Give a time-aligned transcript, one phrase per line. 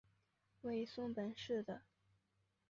[0.61, 1.83] 为松本市的。